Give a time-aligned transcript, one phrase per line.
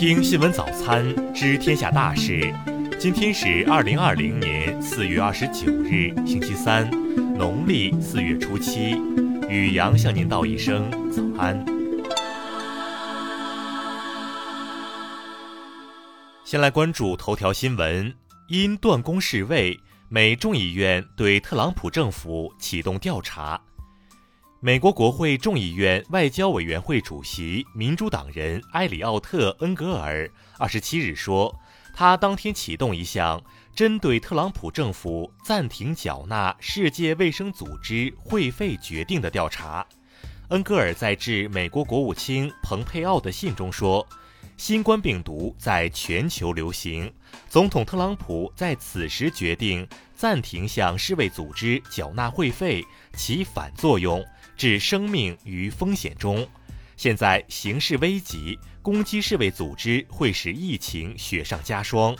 [0.00, 1.04] 听新闻早餐，
[1.34, 2.50] 知天下大事。
[2.98, 6.90] 今天是二零二零年四月二十九日，星期三，
[7.36, 8.96] 农历四月初七。
[9.46, 11.62] 雨阳向您道一声早安。
[16.46, 18.10] 先来关注头条新闻：
[18.48, 23.60] 因断供示威，美众议院对特朗普政府启动调查。
[24.62, 31.58] 美国国会众议院外交委员会主席、民主党人埃里奥特·恩格尔二十七日说，
[31.94, 33.42] 他当天启动一项
[33.74, 39.86] 针对特朗普政府暂停缴纳世界卫生组织会费决定的调查。
[40.50, 44.06] 恩格尔在致美国国务卿蓬佩奥的信中说，
[44.58, 47.10] 新冠病毒在全球流行，
[47.48, 52.84] 总统特朗普在此时决定暂停向世卫组织缴纳会费，
[53.14, 54.22] 起反作用。
[54.60, 56.46] 置生命于风险中，
[56.94, 62.14] 现在形势危急，攻击世卫组织会使疫情雪上加霜。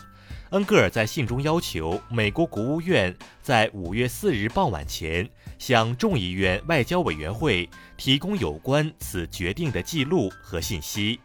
[0.49, 11.19] 恩格尔在信中要求美国国务院在五月四日傍晚前向众议院外交委员会提供有关此决定的记录和信息。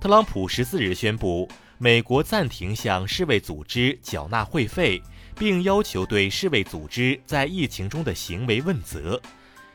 [0.00, 5.02] 特朗普十四日宣布，美国暂停向世卫组织缴纳会费，
[5.36, 9.20] 并要求对世卫组织在疫情中的行为问责。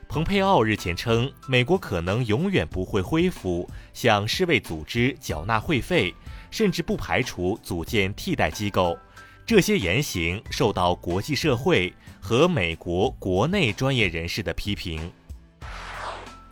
[0.08, 6.14] 蓬佩奥日前称，美国可能永远不会恢复向世卫组织缴纳会费，
[6.52, 8.98] 甚至不排除组建替代机构。
[9.46, 15.12] 这些言行受到国际社会和美国国内专业人士的批评。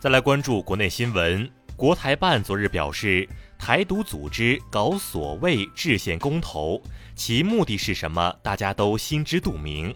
[0.00, 6.82] 再来关注国内新闻，国台办昨日表示，台独组织搞所谓制宪公投，
[7.14, 8.34] 其目的是什么？
[8.42, 9.94] 大家都心知肚明。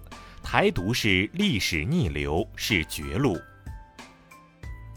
[0.48, 3.36] 台独是历史逆流，是绝路。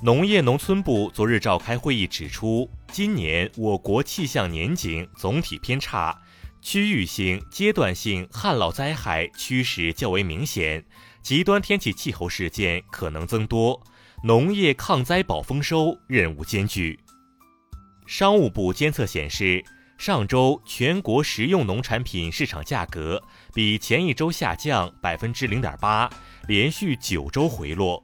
[0.04, 6.16] 农业农村部昨日召开会议，指出，今年我国气象年景总体偏差，
[6.62, 10.86] 区域性、阶段性旱涝灾害趋势较为明显，
[11.24, 13.82] 极端天气气候事件可能增多，
[14.24, 17.00] 农业抗灾保丰收任务艰巨。
[18.06, 19.66] 商务部监测显示，
[20.00, 23.22] 上周全国食用农产品市场价格
[23.54, 26.10] 比前一周下降百分之零点八，
[26.48, 28.02] 连续九周回落。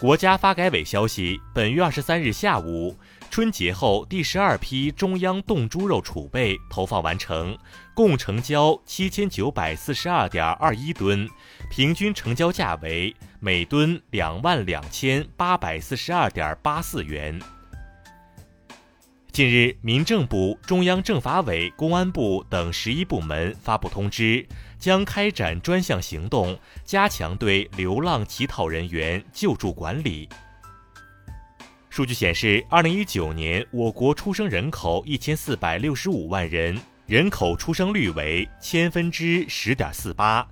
[0.00, 2.96] 国家发改委消息，本月二十三日下午，
[3.30, 7.54] 春节后第十二批中央冻猪肉储备投放完成，
[7.94, 11.28] 共成交七千九百四十二点二一吨，
[11.70, 17.38] 平均成交价为每吨两万两千八百四十二点八四元。
[19.34, 24.46] 近日，民政部、中央政法委、公安部等十一部门发布通知，
[24.78, 30.28] 将开展专项行动，加强对流浪乞讨人员救助管理。
[31.90, 40.46] 数据显示，二零一九年我国出生人口一千四百六十五万人，人口出生率为千分之十点四八，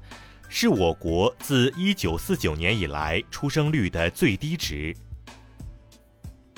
[0.48, 4.92] 是我国自一九四九年以来出生率的最低值。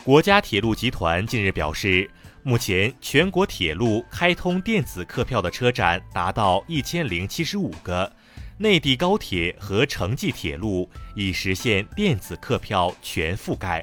[0.05, 2.11] 国家铁路集团近日表示，
[2.43, 8.13] 目前全国铁路开通电子客票的车站达到一千零七十五个，
[8.59, 13.83] 内地高铁和城际铁路已实现电子客票全覆盖。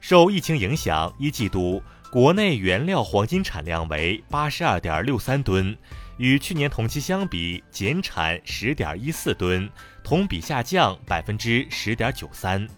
[0.00, 5.74] 受疫情影响，一季度国内原料黄金产量为八十二点六三吨，
[6.18, 9.66] 与去年同期相比减产十点一四吨，
[10.04, 12.68] 同比下降百分之十点九三。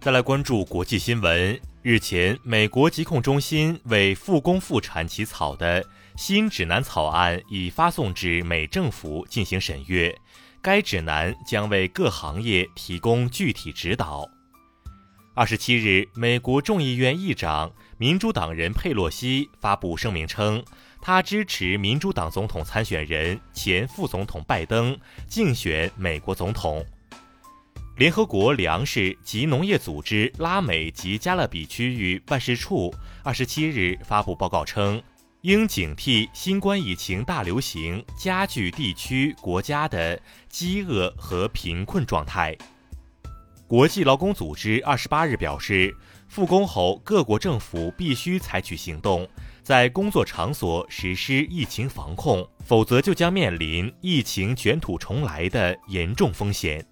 [0.00, 1.60] 再来关注国际新闻。
[1.82, 5.84] 日前，美国疾控中心为复工复产起草的
[6.16, 10.16] 新指南草案已发送至美政府进行审阅。
[10.62, 14.26] 该指南将为各行业提供具体指导。
[15.34, 20.64] 二十七日，美国众议院议长、民主党人佩洛西发布声明称，
[21.02, 26.82] 他支持民主党总统参选人前副总统拜登竞选美国总统。
[28.00, 32.90] 联合国粮食及农业组织拉美及加勒比区域办事处
[33.22, 35.02] 二十七日发布报告称，
[35.42, 40.18] 应警惕新冠疫情大流行加剧地区国家的
[40.48, 42.56] 饥饿和贫困状态。
[43.66, 45.94] 国际劳工组织二十八日表示，
[46.26, 49.28] 复工后各国政府必须采取行动，
[49.62, 56.82] 在工作场所实施疫情防控，否则就将面临疫情卷土重来的严重风险。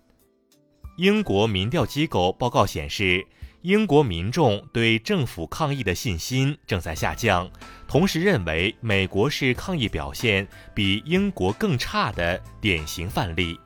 [0.98, 3.24] 英国民调机构报告显示，
[3.62, 7.48] 英国民众对政府抗疫的信心正在下降，
[7.86, 13.56] 同时认为美国是抗疫表现比英国更差的典型范例。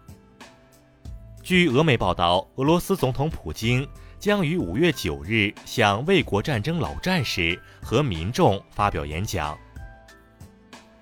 [1.42, 3.88] 据俄媒报道，俄罗斯总统普京
[4.18, 9.58] 将于五月九日向卫国战争老战士和民众发表演讲。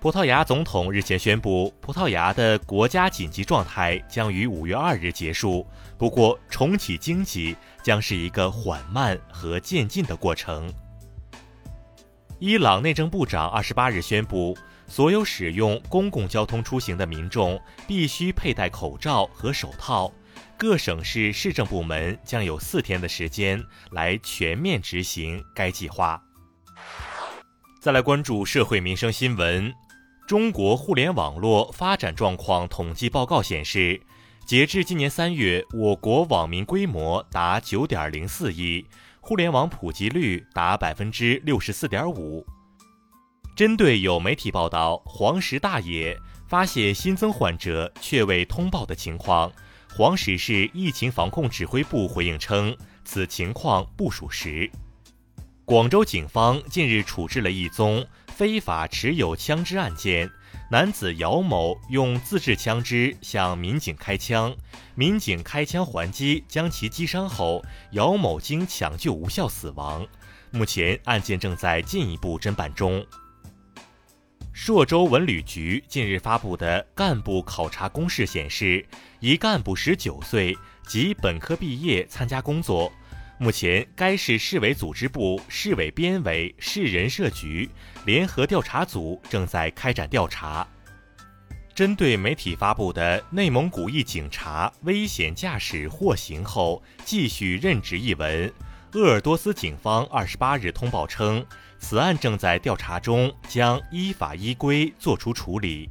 [0.01, 5.63] 葡萄牙总统日前宣布，葡萄牙的国家紧急状态将于五月二日结束。
[5.95, 10.73] 不过，重启经济将是一个缓慢和渐进的过程。
[12.39, 14.57] 伊朗内政部长二十八日宣布，
[14.87, 20.11] 所有使用公共交通出行的民众必须佩戴口罩和手套。
[20.57, 26.19] 各省市市政部门将有四天的时间来全面执行该计划。
[27.79, 29.71] 再来关注社会民生新闻。
[30.31, 33.99] 中国互联网络发展状况统计报告显示，
[34.45, 38.85] 截至今年三月，我国网民规模达九点零四亿，
[39.19, 42.45] 互联网普及率达百分之六十四点五。
[43.57, 46.17] 针对有媒体报道黄石大爷
[46.47, 49.51] 发现新增患者却未通报的情况，
[49.93, 52.73] 黄石市疫情防控指挥部回应称，
[53.03, 54.71] 此情况不属实。
[55.65, 58.05] 广州警方近日处置了一宗。
[58.41, 60.27] 非法持有枪支案件，
[60.71, 64.51] 男子姚某用自制枪支向民警开枪，
[64.95, 70.07] 民警开枪还击，将其击伤后，姚某经抢救无效死亡。
[70.49, 73.05] 目前案件正在进一步侦办中。
[74.51, 78.83] 朔州文旅局近日发布的干部考察公示显示，
[79.19, 80.57] 一干部十九岁，
[80.87, 82.91] 即本科毕业，参加工作。
[83.41, 87.67] 目前，该市市委组织部、市委编委、市人社局
[88.05, 90.67] 联合调查组正在开展调查。
[91.73, 98.53] 针对媒体发布的内蒙古一警察危险驾驶获刑后继续任职一文，
[98.91, 101.43] 鄂尔多斯警方二十八日通报称，
[101.79, 105.89] 此案正在调查中，将依法依规作出处理。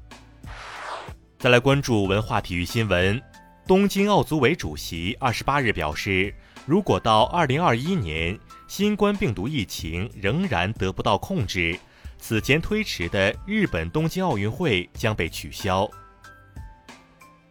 [1.36, 3.20] 再来关注文化体育新闻，
[3.66, 6.32] 东京奥组委主席二十八日表示。
[6.66, 11.78] 如果到二零二一年新冠病毒疫情仍然得不到控制，
[12.18, 15.90] 此前推迟的日本东京奥运会将被取消。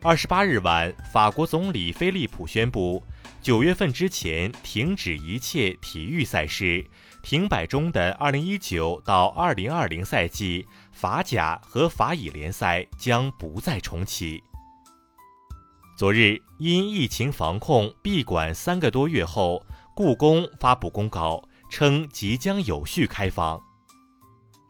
[0.02, 3.04] 二十八日晚，法国总理菲利普宣布，
[3.42, 6.86] 九月份之前停止一切体育赛事，
[7.22, 14.42] 停摆中的二零一九到二零二零赛季法甲和法乙联赛将不再重启。
[16.00, 19.62] 昨日，因疫情防控闭馆三个多月后，
[19.94, 23.62] 故宫发布公告称即将有序开放。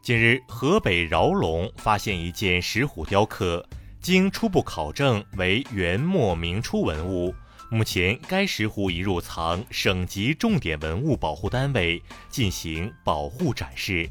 [0.02, 3.64] 近日，河北饶龙发现一件石虎雕刻，
[4.00, 7.32] 经初步考证为元末明初文物。
[7.70, 14.10] 目前，该石虎已入藏省级重点文物保护单位进行保护展示。